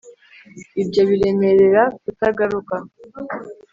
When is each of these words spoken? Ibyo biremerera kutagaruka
Ibyo 0.81 1.01
biremerera 1.09 1.83
kutagaruka 2.03 2.75